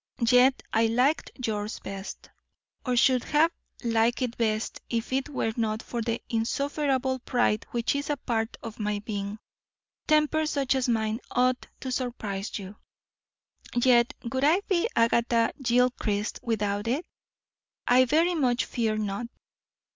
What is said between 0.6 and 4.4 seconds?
I liked yours best, or should have liked it